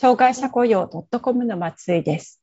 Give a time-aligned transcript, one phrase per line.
[0.00, 2.40] 障害者雇用 .com の松井です。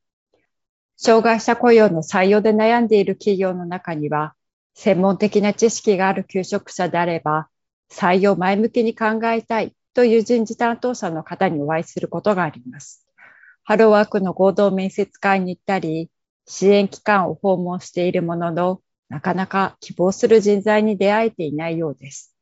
[0.96, 4.36] 障害者雇用の採用で悩んでいる企業の中には、
[4.76, 7.50] 専門的な知識がある求職者であれば、
[7.92, 13.08] 採用前向きに考えたいという人事担当者の方にお会いすることがあります。
[13.64, 16.12] ハローワークの合同面接会に行ったり、
[16.46, 22.36] 支援機関を訪問しているものの、なかなか希望する人材に出会えていないようです。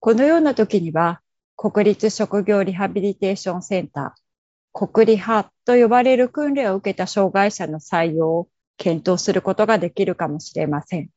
[0.00, 1.20] このような時には、
[1.56, 4.21] 国立職業リハビリテーションセンター、
[4.72, 11.10] 国理派と呼ばれる訓練を受けた障害者の採用を検討することができるかもしれません。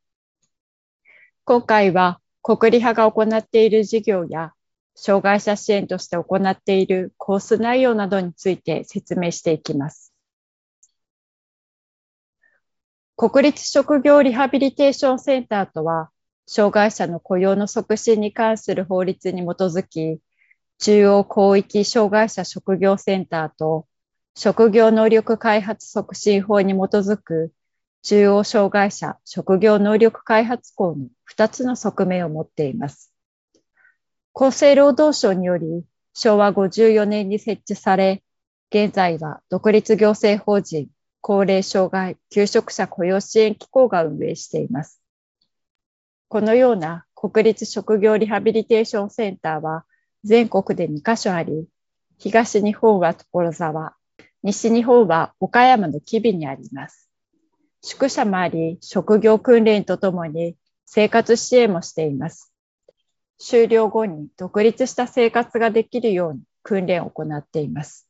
[1.45, 4.53] 今回は国理派が行っている事業や
[4.95, 10.13] 障害者支援として行っているコース内容などについて説明していきます。
[13.17, 16.09] 国立職業リハビリテーションセンターとは、
[16.47, 20.19] 障害者の雇用の促進に関する法律に基づき、
[20.79, 23.87] 中央広域障害者職業センターと
[24.35, 27.53] 職業能力開発促進法に基づく
[28.03, 33.11] 中央障害者職業能力開発校の2つの側面を持っています。
[34.33, 38.21] 厚生労働省により昭和54年に設置され、
[38.69, 40.89] 現在は独立行政法人
[41.21, 45.01] 高齢障害求職者雇用支援機構が運営しています。
[46.27, 49.85] このような国立職業リハビリテーションセンターは
[50.25, 51.67] 全国で2カ所あり、
[52.17, 53.95] 東日本は所沢、
[54.41, 57.11] 西日本は岡山の吉備にあります。
[57.83, 60.55] 宿舎もあり、職業訓練とともに
[60.87, 62.51] 生活支援もしています。
[63.37, 68.07] 終了後に独立した生活ができるように訓練を行っています。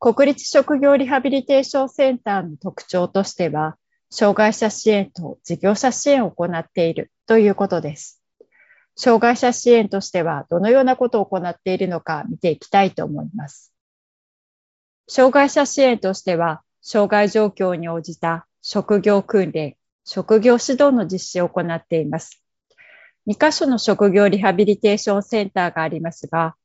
[0.00, 3.76] 国立職業リハビリテーションセンターの特徴としては、
[4.08, 8.23] 障害者支援と事業者支援を行っているということです。
[8.96, 13.72] 障害者支援としてはどのようなことを行っているのか見ていきたいと思います。
[15.08, 22.42] 障害者支援としては、障害状況に応じた職業訓練、職業指導の実施を行っています。
[23.26, 26.56] 2カ所の職業リハビリテーションセンターがありますが、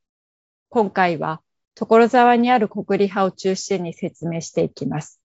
[0.69, 1.41] 今回は
[1.73, 5.21] 所沢にある国理派を中心に説明していきます。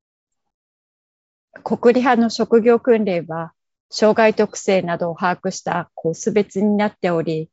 [1.64, 3.52] 国理派の職業訓練は、
[3.90, 7.50] 障害特性などを把握したコース別になっており、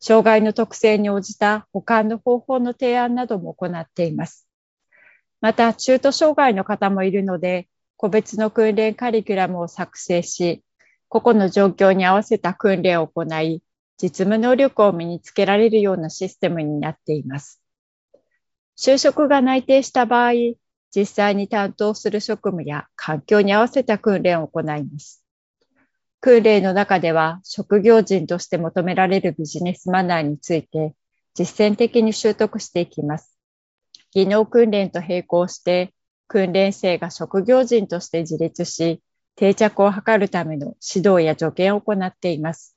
[0.00, 4.46] 障害の特性に応じた保管の方法の提案なども行っています。
[5.40, 10.62] また、中途障害の方もいるので、個別の訓練カリキュラムを作成し、
[11.08, 13.62] 個々の状況に合わせた訓練を行い、
[13.96, 17.62] 実務能力を身につけられるようなシステムになっています。
[18.76, 20.32] 就職が内定した場合、
[20.94, 25.23] 実際に担当する職務や環境に合わせた訓練を行います。
[26.24, 30.94] 訓練の中では職業人として求められるビジネスマナーについて
[31.34, 33.38] 実践的に習得していきます。
[34.10, 35.92] 技能訓練と並行して
[36.26, 39.02] 訓練生が職業人として自立し
[39.36, 42.74] 定着を図るための指導や助言を行っています。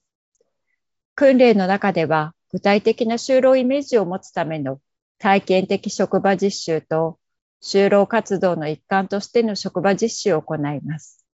[1.16, 4.82] 訓練の中では具体的な就労イメージを持つための
[5.20, 7.18] 体験的職場実習と
[7.64, 11.27] 就労活動の一環としての職場実習を行います。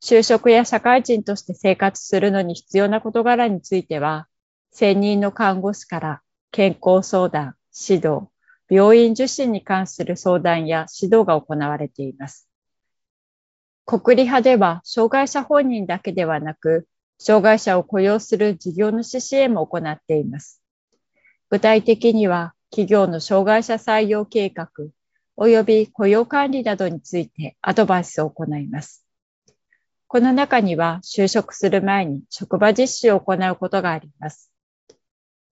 [0.00, 4.28] 就職や社会人として生活するのに必要な事柄については、
[4.72, 7.54] 専任の看護師から健康相談、
[7.88, 8.28] 指導、
[8.70, 12.48] 病院受診に関する相談や指導が行われています。
[13.84, 16.86] 国理派では、障害者本人だけではなく、
[17.18, 20.62] 障害者を雇用する事業主支援も行っています。
[21.50, 24.70] 具体的には、企業の障害者採用計画、
[25.36, 29.04] 及び雇用管理などについてアドバイスを行います。
[30.12, 34.50] この中には就職する前に職場実習を行うことがあります。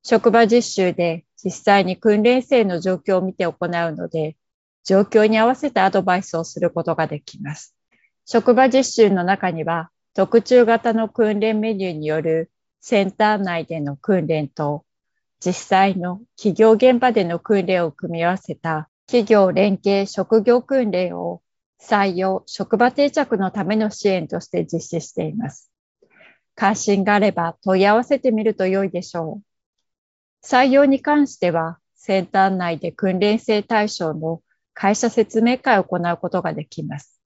[0.02, 4.36] 職場実習で実際に訓練生の状況を見て行うので、
[4.82, 7.76] 状況に合わせたアドバイスをすることができます。
[8.26, 12.50] 職場実習の中には、特注型の訓練メニューによる
[12.80, 14.84] センター内での訓練と、
[15.38, 21.42] 実際の企業現場での訓練を組み合わせた企業連携職業訓練を
[21.80, 25.70] 採用、職場定着のための支援として実施しています。
[26.54, 30.46] 関心があれば問い合わせてみると良いでしょう。
[30.46, 34.42] 採用に関しては、センター内で訓練生対象の
[34.74, 37.20] 会社説明会を行うことができます。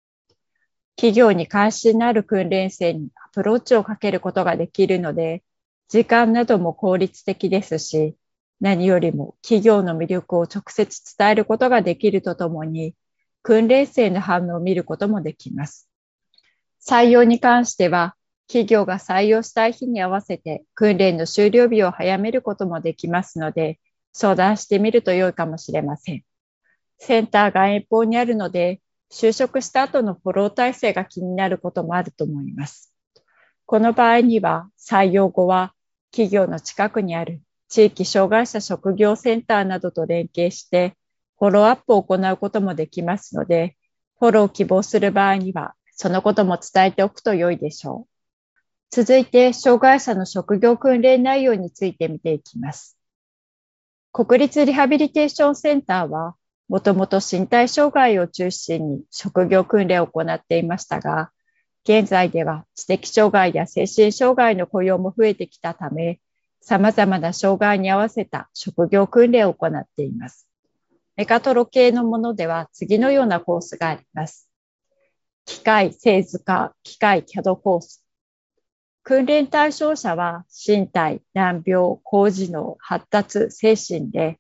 [0.97, 5.43] 企業に関心のある訓練生にアプローチをかけることができるので、
[5.89, 8.17] 時間なども効率的ですし、
[8.61, 12.95] 何よりも企業の魅力を直接伝えることができるとともに、
[13.43, 15.89] 訓練生の反応を見ることもできます。
[16.81, 18.17] 採用に関しては、
[18.49, 23.79] 企業が採用したい日に合わせて訓練の終了日を早めることもできますので、
[24.13, 26.23] 相談してみると良いかもしれません。
[26.99, 28.81] センターが遠方にあるので、
[29.11, 32.93] 就職した後のフォロー体制が気になることもあると思います。
[33.67, 35.75] この場合には、採用後は
[36.11, 40.95] 企業の近くにある地域障害者職業センターなどと連携して、
[41.43, 43.77] フォローアップを行うこともできますので、
[44.21, 48.61] フォローを希望する場合には、そのことも伝えておくと良いでしょう。
[48.91, 52.97] 続いて、障害者の職業訓練内容について見ていきます。
[54.13, 56.37] 国立リハビリテーションセンターは、
[56.69, 61.33] もともと身体障害を中心に職業訓練を行っていましたが、
[61.83, 66.21] 現在では知的障害や精神障害の雇用も増えてきたため、
[66.61, 70.47] 様々な障害に合わせた職業訓練を行っています。
[71.17, 74.49] メカトロ系のものでは次のようなコースがあります。
[75.45, 78.05] 機械製図化、機械 CAD コース。
[79.03, 84.39] 訓練対象者は身体、難病、高次能、発達、精神で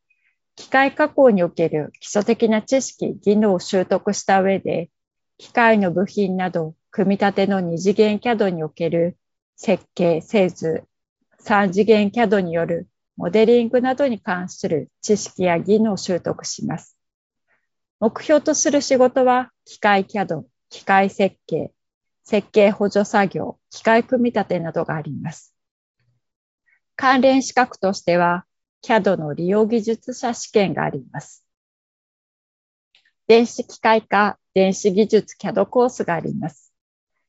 [0.54, 4.90] 機械加工における基礎的な知識、技能を習得した上で、
[5.38, 9.16] 機械の部品など、組み立ての二次元 CAD における
[9.56, 10.84] 設計、製図、
[11.38, 16.96] 三次元 CAD によるモデリングなどに関する知識や技能を習得します。
[18.00, 21.72] 目標とする仕事は、機械 CAD、機械設計、
[22.24, 25.54] 設計補助作業、機械組み立てなどがあります。
[26.96, 28.44] 関連資格としては、
[28.82, 31.44] CAD の利用技術者試験があります。
[33.28, 36.72] 電子機械化、電子技術 CAD コースがあります。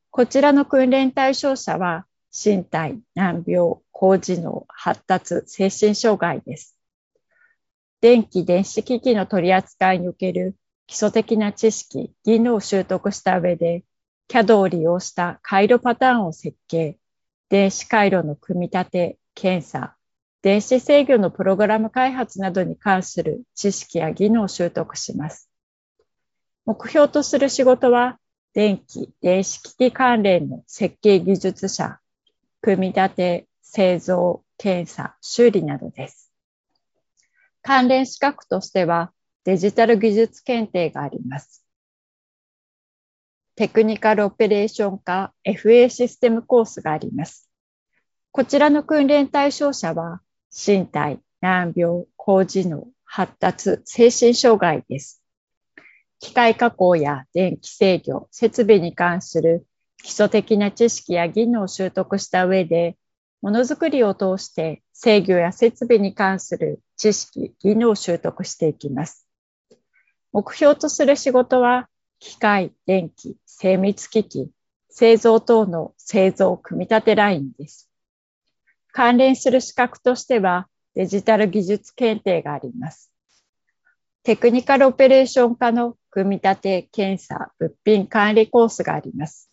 [0.10, 6.76] こちらの訓練対象者は、身体、難病、高次能、発達、精神障害です。
[8.02, 10.58] 電気、電子機器の取り扱いにおける
[10.88, 13.86] 基礎的な知識、技能を習得した上で、
[14.28, 16.98] CAD を利用した回路パターンを設計、
[17.50, 19.96] 電子回路の組み立て、検査、
[20.42, 25.50] 電子制御のプログラム開発などに関する知識や技能を習得します。
[26.66, 28.20] 目標とする仕事は、
[28.54, 32.00] 電気、電子機器関連の設計技術者、
[32.64, 36.32] 組み立て、製造、検査、修理などです。
[37.62, 39.12] 関連資格としては、
[39.44, 41.66] デジタル技術検定があります。
[43.56, 47.50] テクニカルオペレーション科 FA システムコースがあります。
[48.32, 55.22] こちらの訓練対象者は、身体、難病、高次能、発達、精神障害です。
[56.20, 59.68] 機械加工や電気制御、設備に関する
[60.04, 62.98] 基礎的な知識や技能を習得した上で、
[63.42, 69.26] ものづくりを通して制御や設備に関する知識、技能を習得していきます。
[70.34, 71.88] 目標とする仕事は、
[72.20, 74.52] 機械、電気、精密機器、
[74.90, 77.90] 製造等の製造組み立てラインです。
[78.92, 83.10] 関連する資格としてはデジタル技術検定があります。
[84.24, 89.53] テクニカルオペレーション科の組み立て、検査、物品管理コースがあります。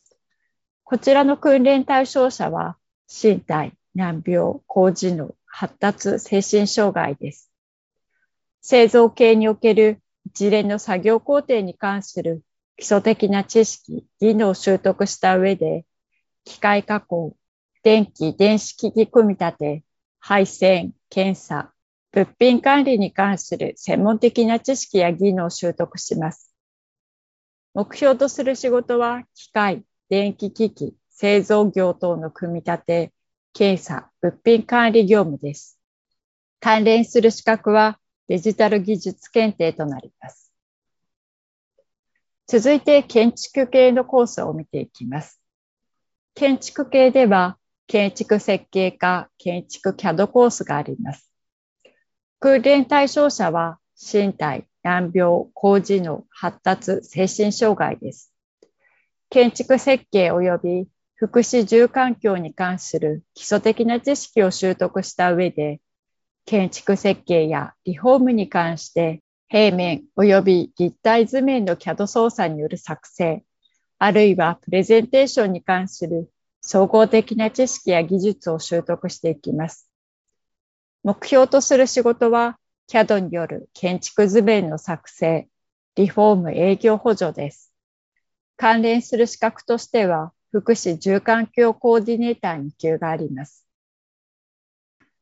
[0.91, 7.53] こちらの訓練対象者は身体、難病、高次能、発達、精神障害です。
[8.61, 12.43] 製造系における一連の作業工程に関する
[12.77, 15.87] 基礎的な知識、技能を習得した上で、
[16.43, 17.37] 機械加工、
[17.85, 19.85] 電気、電子機器組み立て、
[20.19, 21.73] 配線、検査、
[22.11, 26.53] 物品管理に関する専門的な知識や技能を習得します。
[27.75, 33.13] 目標とする仕事は、機械、電気機器、製造業等の組み立て、
[33.53, 35.79] 検査、物品管理業務です。
[36.59, 40.53] 関連する資格はデジタル技術検定となります。
[42.49, 45.41] 続いて建築系のコースを見ていきます。
[46.35, 51.31] 建築系では建築設計科、建築 CAD コースがあります。
[52.41, 58.30] 訓練対象者は身体、難病、高次能、発達、精神障害です。
[59.31, 65.81] 建築設計及び福祉住環境に関する基礎的な知識を習得した上で、
[66.47, 73.45] 建築設計やリフォームに関して平面及び立体図面の CAD 操作による作成、
[74.01, 76.29] あるいはプレゼンテーションに関する
[76.61, 79.89] 総合的な知識や技術を習得していきます。
[81.05, 82.59] 目標とする仕事は
[82.89, 85.47] CAD による建築図面の作成、
[85.95, 87.70] リフォーム営業補助です。
[88.61, 93.67] 関連する資格としては、福祉住環境コーディネーター2級があります。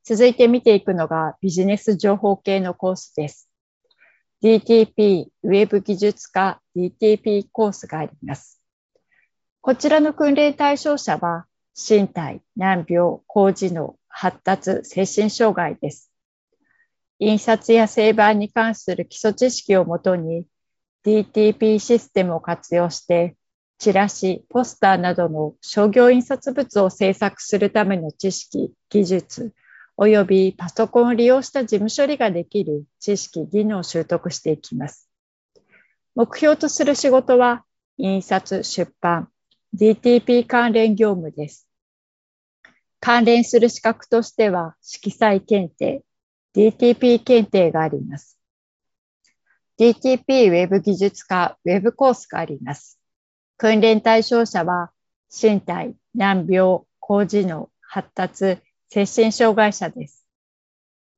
[0.03, 3.49] 続いて見ていくのがビジネス情報系のコースです。
[4.43, 8.61] DTP ウェブ技術科 DTP コースがあります。
[9.61, 16.11] こちらの訓練対象者は、身体、難病、高次能、発達、精神障害です。
[17.21, 20.45] 印刷や製版に関する基礎知識をもとに、
[21.09, 23.35] DTP システムを活用して、
[23.79, 29.55] チラシ、ポスターなどの商業印刷物を制作するための知識、技術、
[29.97, 35.09] 及びパソコンを利用した事務処理ができる知識、技能を習得していきます。
[36.15, 37.65] 目標とする仕事は、
[37.97, 39.31] 印刷、出版、
[39.75, 41.67] DTP 関連業務です。
[43.01, 46.03] 関連する資格としては、色彩検定、
[46.55, 48.38] DTP 検定があります。
[49.79, 52.99] DTP ウェブ技術科ウェブコースがあります。
[53.57, 54.91] 訓練対象者は、
[55.31, 58.59] 身体、難病、高次能、発達、
[58.89, 60.27] 精神障害者です。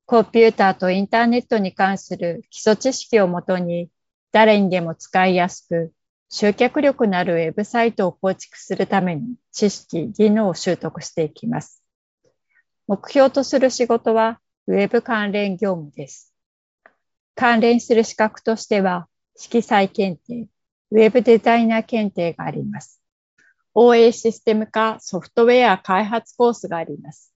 [0.05, 3.89] コンピューターとインターネットに関する基礎知識をもとに、
[4.31, 5.91] 誰にでも使いやすく、
[6.29, 11.83] 集客力のあるウェブサイトを構築するために知識、技能を習得していきます。
[12.85, 16.30] 目標とする仕事はウェブ関連業務です。
[17.41, 20.47] 関連する資格としては色彩検定、
[20.91, 23.01] ウェブデザイナー検定があります。
[23.73, 27.33] OA システム化ソフトウェア開発コースがあります。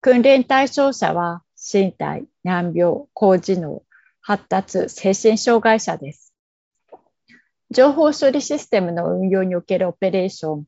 [0.00, 3.82] 訓練対象者は身体、難病、高次能、
[4.20, 6.32] 発達、精神障害者です。
[7.72, 10.64] 情報処理システムの運用におけるオペレーション、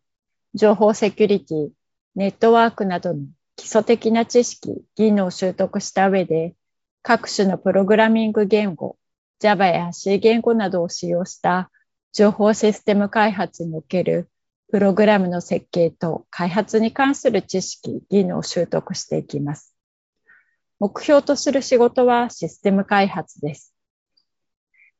[0.54, 1.68] 情報セキュリティ、
[2.16, 3.20] ネットワークなどの
[3.54, 6.56] 基礎的な知識、技能を習得した上で、
[7.02, 8.96] 各種のプログラミング言語、
[9.40, 11.70] Java や C 言語などを使用した
[12.12, 14.28] 情報システム開発における
[14.70, 19.74] プログラムの設計と開発に関する知識、技能を習得していきます。
[20.78, 23.74] 目標とする仕事はシステム開発です。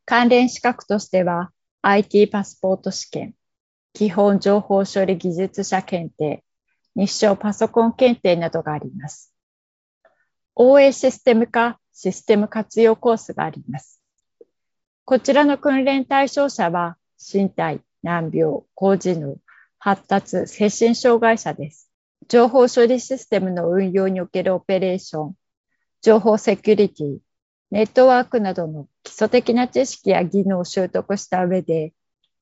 [0.05, 3.35] 関連資格としては、IT パスポート試験、
[3.93, 6.43] 基本情報処理技術者検定、
[6.97, 9.33] 日照パソコン検定などがあります。
[10.57, 14.01] OA システム化システム活用コースがあります。
[15.05, 19.37] こちらの訓練対象者は身体、難病、高次能、
[19.79, 21.91] 発達、精神障害者です。
[22.29, 25.35] 情報処理システムの運用におけるオペレーション、
[26.01, 27.19] 情報セキュリティ、
[27.71, 31.93] ネットワークなどの基礎的な知識や技能を習得した上で、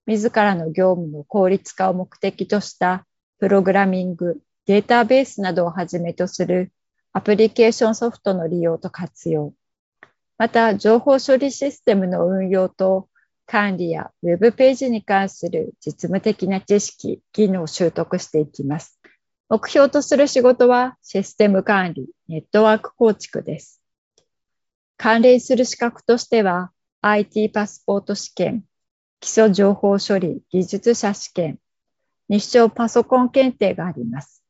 [0.07, 3.07] 自らの業務の効率化を目的とした
[3.39, 6.73] プログラミング、データベースなどをはじめとする
[7.13, 9.53] アプリケーションソフトの利用と活用、
[10.39, 13.09] また情報処理システムの運用と
[13.47, 19.01] 管理やウェブページに関する実務的な知識、技能を習得していきます。
[19.49, 23.83] 目標とする仕事はシステム管理、ネットワーク構築です。
[24.97, 26.71] 関連する資格としては、
[27.03, 28.63] IT パスポート試験、
[29.19, 31.59] 基礎情報処理技術者試験、
[32.29, 34.45] 日照パソコン検定があります。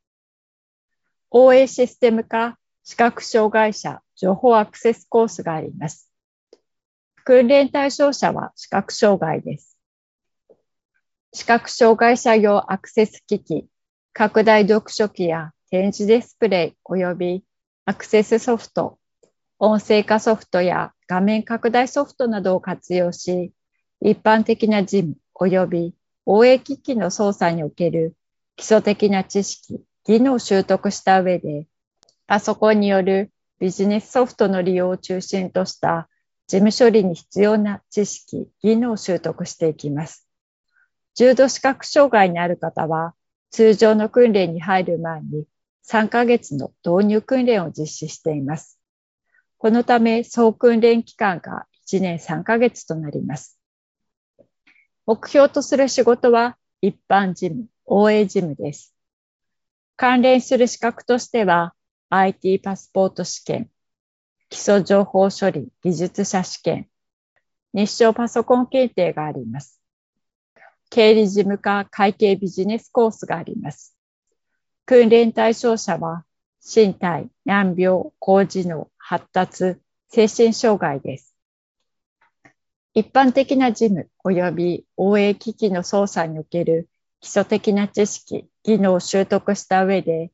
[1.32, 6.10] OA システム化視覚障害者情報アクセスコースがあります。
[7.25, 9.78] 訓練対象者は視覚障害です。
[11.32, 13.68] 視覚障害者用アクセス機器、
[14.12, 17.44] 拡大読書機や展示ディスプレイ及び
[17.84, 18.99] アクセスソフト、
[19.60, 23.52] 音声化ソフトや画面拡大ソフトなどを活用し、
[24.00, 25.94] 一般的な事務及び
[26.26, 28.16] 応援機器の操作における
[28.56, 31.66] 基礎的な知識、技能を習得した上で、
[32.26, 36.09] パソコンによるビジネスソフトの利用を中心とした
[36.47, 40.26] 事務処理に必要な知識、技能を習得していきます。
[41.14, 43.14] 重度視覚障害にある方は、
[43.50, 45.45] 通常の訓練に入る前に
[45.87, 48.78] 3ヶ月の導入訓練を実施しています。
[49.59, 53.59] このため、総訓練期間が1年3ヶ月となります。
[55.04, 58.95] 目標とする仕事は一般事務、OA 事務です。
[60.00, 61.75] 関連する資格としては、
[62.09, 63.69] IT パスポート試験、
[64.49, 66.88] 基礎情報処理技術者試験、
[67.75, 69.78] 日照パソコン検定があります。
[70.88, 73.95] 経理事務課会計ビジネスコースがあります。
[74.87, 76.25] 訓練対象者は
[76.64, 79.76] 身体、難病、高知能、発達、
[80.09, 81.37] 精神障害です。
[82.95, 86.88] 一般的な事務及び応援機器の操作における
[87.20, 90.30] 基礎的な知識、技能を習得した上で、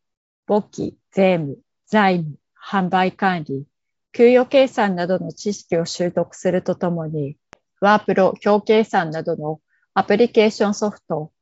[0.47, 3.67] 簿記、税務、財務、販売管理、
[4.13, 7.37] 給与計算などの知識を習得するとともに、
[7.81, 9.61] ワープロ表計算などの
[9.95, 11.33] アプリケーションソフト、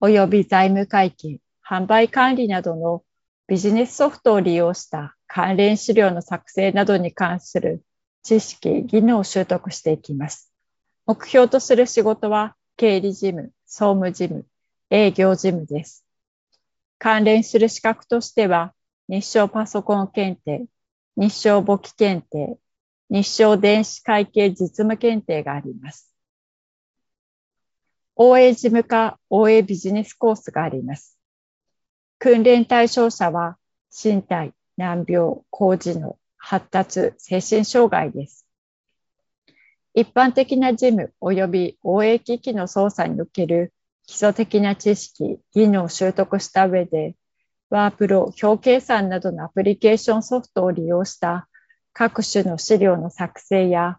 [0.00, 3.04] 及び財務会計、販売管理などの
[3.46, 7.84] ビジネスソフトを利用した関連資料の作成などに関する
[8.22, 10.50] 知識、技能を習得していきます。
[11.06, 14.46] 目標とする仕事は経理事務、総務事務、
[14.90, 16.04] 営業事務です。
[16.98, 18.74] 関連する資格としては、
[19.08, 20.66] 日照パソコン検定、
[21.16, 22.58] 日照簿記検定、
[23.10, 26.14] 日照電子会計実務検定があります。
[28.16, 31.18] OA 事務課 OA ビジネスコースがあります。
[32.18, 33.58] 訓練対象者は
[33.92, 38.46] 身体、難病、高知能、発達、精神障害です。
[39.92, 43.73] 一般的な事務及び OA 機器の操作における
[44.06, 47.16] 基礎的な知識、技能を習得した上で、
[47.70, 51.48] ワープロ、表計算などのアプリケーションソフトを利用した
[51.92, 53.98] 各種の資料の作成や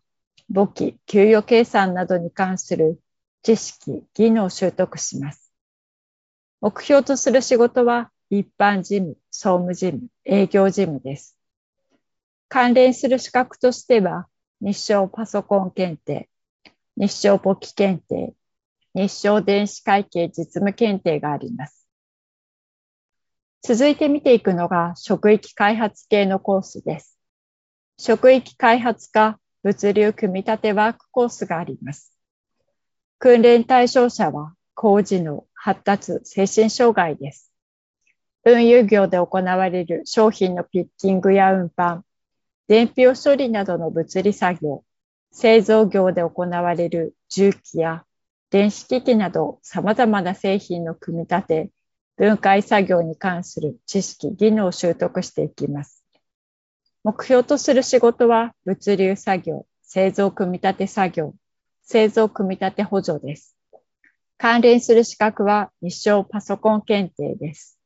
[0.50, 3.00] 簿記、給与計算などに関する
[3.42, 5.52] 知識、技能を習得します。
[6.62, 11.38] 目標とする仕事は一般事務、総務事務、営業事務です。
[12.48, 14.28] 関連する資格としては、
[14.62, 16.30] 日照パソコン検定、
[16.96, 18.34] 日照簿記検定、
[18.96, 21.86] 日照電子会計実務検定があります。
[23.62, 27.20] 続いて見ていくのが職域開発系のコースです。
[27.98, 32.16] 職域開発科物流組み立てワークコースがあります。
[33.20, 37.52] 訓練対象者は工事の発達精神障害です。
[38.46, 42.04] 運輸業で行われる商品のピッキングや運搬、
[42.70, 44.86] 伝票処理などの物理作業、
[45.34, 48.05] 製造業で行われる重機や
[48.56, 51.72] 電子機器など様々な製品の組み立て、
[52.16, 56.06] 分解作業に関する知識、技能を習得していきます。
[57.04, 61.34] 目標とする仕事は物流作業、製造組み立て作業、
[61.84, 63.58] 製造組み立て補助です。
[64.38, 67.78] 関連する資格は日照パソコン検定です。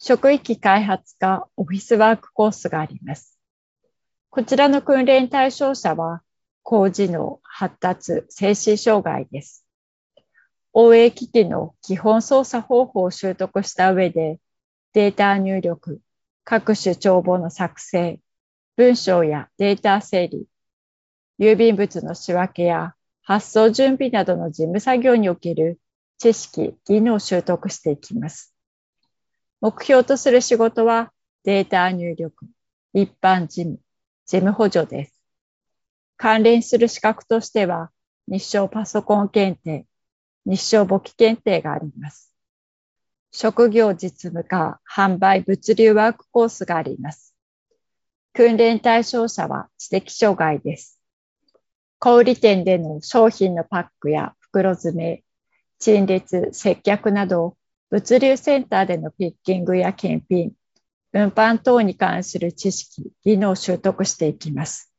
[0.00, 3.38] 職域開発科オフィスワークコースがあります。
[4.30, 6.24] こちらの訓練対象者は
[6.64, 9.66] 高知能、発達、精神障害です。
[10.72, 14.40] OA 機器の基本操作方法を習得した上で、
[14.94, 16.00] データ入力、
[16.42, 18.18] 各種帳簿の作成、
[18.76, 20.46] 文章やデータ整理、
[21.38, 25.78] 郵便物の仕分けや発送準備などの事務作業における
[26.16, 28.54] 知識、技能を習得していきます。
[29.60, 31.12] 目標とする仕事は
[31.44, 32.46] データ入力、
[32.94, 33.78] 一般事務、
[34.24, 35.13] 事務補助です。
[36.24, 37.90] 関連する資格としては、
[38.28, 39.84] 日照パソコン検定、
[40.46, 42.32] 日照簿記検定があります。
[43.30, 47.34] 職業実務課販売物流ワークコースがあります。
[48.32, 50.98] 訓練対象者は知的障害です。
[51.98, 55.24] 小売店での商品のパックや袋詰め、
[55.78, 57.58] 陳列、接客など、
[57.90, 60.52] 物流センターでのピッキングや検品、
[61.12, 64.93] 運搬等に関する知識、技能を習得していきます。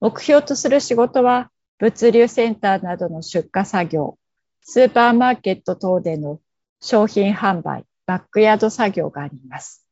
[0.00, 4.18] 目標とする仕事は、物流センターなどの出荷作業、
[4.62, 6.40] スーパーマーケット等での
[6.80, 9.86] 商品販売、バックヤード作業があります。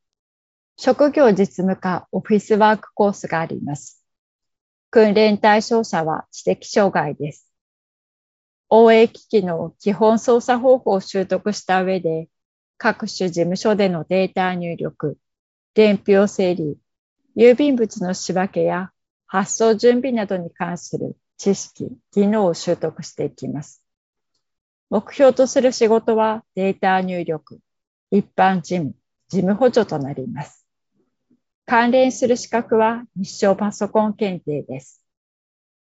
[0.76, 4.04] 職業実務課オフィスワークコースがあります。
[4.90, 7.50] 訓練対象者は知的障害です。
[8.68, 12.28] OA 機器の基本操作方法を習得した上で、
[12.78, 15.18] 各種事務所でのデータ入力、
[15.74, 16.76] 伝票整理、
[17.36, 18.90] 郵便物の仕分けや
[19.26, 23.82] 発送準備などに関する知識、技能を習得していきます。
[24.88, 27.58] 目標とする仕事はデータ入力、
[28.10, 28.94] 一般事務、
[29.28, 30.64] 事務補助となります。
[31.64, 35.02] 関連する資格は日照パソコン検定です。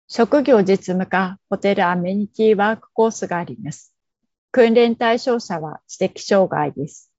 [0.08, 3.92] 職業実務課ホテルアメニティワークコースがあります。
[4.50, 7.12] 訓練対象者は知的障害です。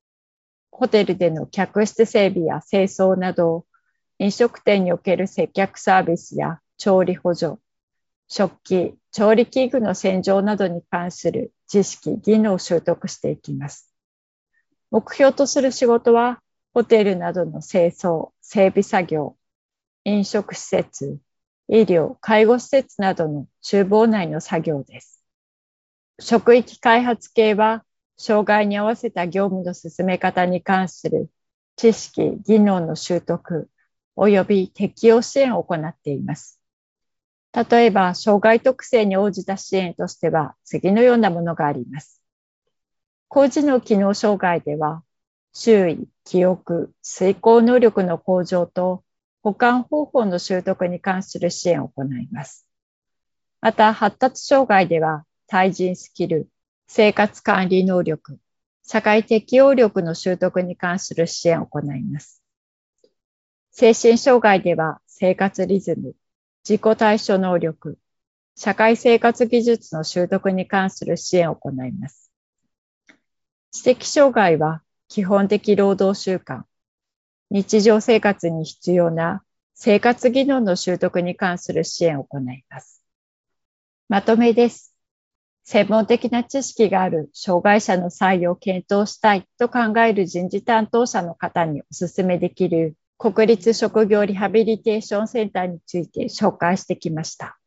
[0.71, 3.65] ホテルでの客室整備や清掃など
[4.19, 7.57] 飲食店における接客サービスや調理補助、
[8.27, 13.93] 食器、調理器具の洗浄などに関する知識、技能を習得していきます。
[14.91, 16.41] 目標とする仕事は、
[16.73, 19.37] ホテルなどの清掃、整備作業、
[20.03, 21.19] 飲食施設、
[21.67, 25.23] 医療、介護施設などの厨房内の作業です。
[26.19, 27.83] 職域開発系は、
[28.17, 31.29] 障害に合わせた業務の進め方に関する
[31.75, 33.69] 知識、技能の習得、
[34.17, 36.59] 及び適用支援を行っています。
[37.53, 42.21] 例えば、障害特性に応じた支援としては、次のようなものがあります。
[43.29, 45.03] 工事の機能障害では、
[45.53, 49.03] 周囲、記憶、遂行能力の向上と
[49.41, 52.67] 保管方法の習得に関する支援を行います。
[53.61, 56.49] また、発達障害では、対人スキル、
[56.87, 58.39] 生活管理能力、
[58.83, 62.43] 社会適応力の習得に関する支援を行います。
[63.79, 66.15] 精神障害では生活リズム、
[66.67, 67.99] 自己対処能力、
[68.55, 72.31] 社会生活技術の習得に関する支援を行います。
[73.69, 76.63] 知的障害は基本的労働習慣、
[77.51, 79.43] 日常生活に必要な
[79.75, 83.03] 生活技能の習得に関する支援を行います。
[84.09, 84.95] まとめです。
[85.65, 97.57] 専門的な知識がある障害者の採用を検討したいと考える人事担当者の方にお勧めできる国立職業リハビリテーションセンターについて紹介してきました。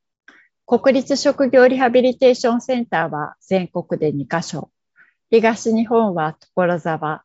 [0.64, 4.70] 国立職業リハビリテーションセンターは全国で2カ所。
[5.28, 7.24] 東日本は所沢、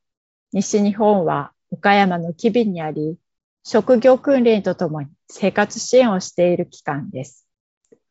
[0.54, 3.18] 西日本は岡山の吉備にあり、
[3.64, 7.48] 職業訓練とともに生活支援をしている機関です。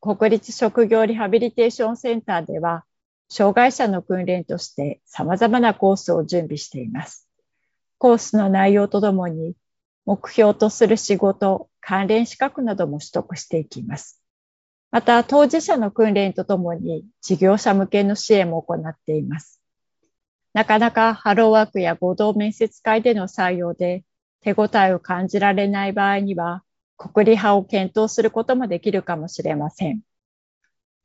[0.00, 2.84] 国立職業リハビリテーションセンターでは、
[3.28, 7.28] 障害者の訓練として様々なコースを準備しています。
[7.98, 9.54] コースの内容とともに、
[10.06, 14.22] 目標とする仕事、関連資格なども取得していきます。
[14.90, 19.60] また、当事者の訓練とともに、事業者向けの支援も行っています。
[20.52, 24.04] なかなかハローワークや合同面接会での採用で
[24.40, 26.62] 手応えを感じられない場合には、
[26.96, 30.02] 国理派を検討することもできるかもしれません。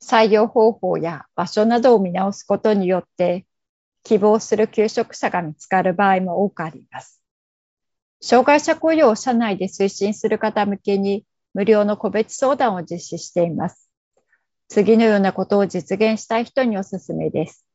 [0.01, 3.45] 採用方法や場所などを見直すことによって、
[4.03, 7.18] 希望する求職者が見つかる場合も多くあります。
[8.21, 13.89] 障害者雇用を社内で推進する方向けに無料の個別相談を実施しています。
[14.67, 17.65] 次のようなことを実現したい人におすすめです。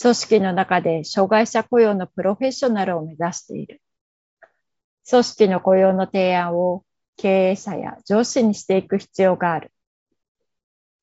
[0.00, 3.80] 組織の中で障害者雇用のプロフェッショナルを目指している。
[5.08, 6.84] 組織の雇用の提案を
[7.16, 9.72] 経営者や上司にしていく必要がある。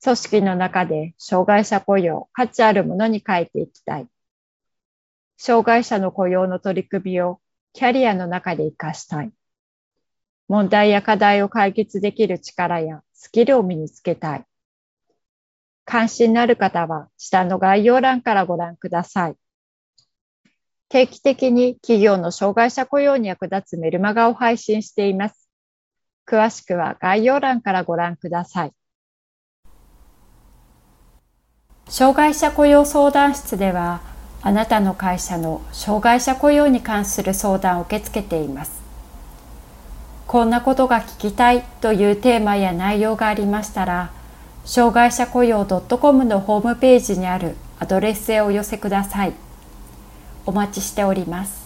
[0.04, 4.08] 組織の中で障害者雇用、価値あるものに変えていきたい。
[5.38, 7.40] 障害者の雇用の取り組みを
[7.74, 9.32] キャリアの中で活かしたい。
[10.48, 14.46] 問題や課題を解決できる力やスキルを身につけたい。
[15.86, 19.36] 関心のある方は下の概要欄からご覧ください。
[20.90, 25.50] 定期的に企業の障害者雇用に役立つメルマガを配信しています。
[26.28, 28.74] 詳しくは概要欄からご覧ください。
[31.90, 34.13] 障害者雇用相談室では、
[34.46, 38.84] あなたの会社の障害者雇用に関する相談を受け付けています。
[40.28, 44.12] こんなことが聞きたいというテーマや内容がありましたら、
[44.66, 49.34] 障害者雇用 .com のホームページにあるアドレスへお寄せください。
[50.46, 51.63] お待ちしております。